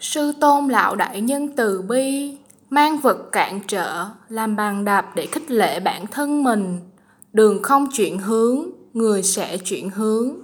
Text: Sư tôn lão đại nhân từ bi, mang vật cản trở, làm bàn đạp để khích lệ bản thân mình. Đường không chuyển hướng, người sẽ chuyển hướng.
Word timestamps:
Sư 0.00 0.32
tôn 0.40 0.68
lão 0.68 0.96
đại 0.96 1.20
nhân 1.20 1.48
từ 1.56 1.82
bi, 1.82 2.36
mang 2.70 2.98
vật 2.98 3.32
cản 3.32 3.60
trở, 3.68 4.06
làm 4.28 4.56
bàn 4.56 4.84
đạp 4.84 5.06
để 5.14 5.26
khích 5.26 5.50
lệ 5.50 5.80
bản 5.80 6.06
thân 6.06 6.44
mình. 6.44 6.78
Đường 7.32 7.62
không 7.62 7.88
chuyển 7.92 8.18
hướng, 8.18 8.66
người 8.92 9.22
sẽ 9.22 9.58
chuyển 9.58 9.90
hướng. 9.90 10.34